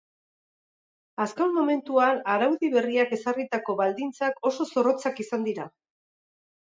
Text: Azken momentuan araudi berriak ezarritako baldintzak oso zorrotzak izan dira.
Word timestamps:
Azken 1.25 1.51
momentuan 1.57 2.23
araudi 2.35 2.71
berriak 2.77 3.13
ezarritako 3.19 3.77
baldintzak 3.83 4.43
oso 4.51 4.71
zorrotzak 4.77 5.23
izan 5.29 5.47
dira. 5.51 5.69